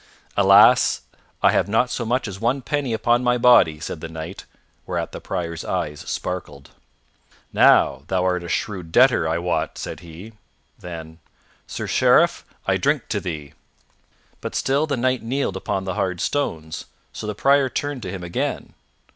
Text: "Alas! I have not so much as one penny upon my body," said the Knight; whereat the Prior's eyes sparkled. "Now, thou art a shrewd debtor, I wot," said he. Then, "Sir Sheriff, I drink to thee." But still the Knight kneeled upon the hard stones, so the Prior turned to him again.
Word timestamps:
"Alas! 0.35 1.01
I 1.43 1.51
have 1.51 1.67
not 1.69 1.91
so 1.91 2.05
much 2.07 2.27
as 2.27 2.39
one 2.41 2.63
penny 2.63 2.91
upon 2.91 3.23
my 3.23 3.37
body," 3.37 3.79
said 3.79 4.01
the 4.01 4.09
Knight; 4.09 4.45
whereat 4.87 5.11
the 5.11 5.21
Prior's 5.21 5.63
eyes 5.63 5.99
sparkled. 6.09 6.71
"Now, 7.53 8.01
thou 8.07 8.23
art 8.23 8.43
a 8.43 8.49
shrewd 8.49 8.91
debtor, 8.91 9.27
I 9.29 9.37
wot," 9.37 9.77
said 9.77 9.99
he. 9.99 10.33
Then, 10.79 11.19
"Sir 11.67 11.85
Sheriff, 11.85 12.43
I 12.65 12.77
drink 12.77 13.09
to 13.09 13.19
thee." 13.19 13.53
But 14.39 14.55
still 14.55 14.87
the 14.87 14.97
Knight 14.97 15.21
kneeled 15.21 15.55
upon 15.55 15.83
the 15.83 15.93
hard 15.93 16.19
stones, 16.19 16.85
so 17.13 17.27
the 17.27 17.35
Prior 17.35 17.69
turned 17.69 18.01
to 18.01 18.09
him 18.11 18.23
again. 18.23 18.73